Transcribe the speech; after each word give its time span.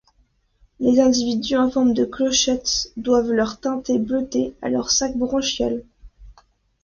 Les 0.79 0.99
individus, 0.99 1.55
en 1.57 1.69
forme 1.69 1.93
de 1.93 2.05
clochette, 2.05 2.91
doivent 2.97 3.31
leur 3.31 3.59
teinte 3.59 3.91
bleutée 3.91 4.55
à 4.63 4.69
leur 4.71 4.89
sac 4.89 5.15
branchial. 5.15 5.83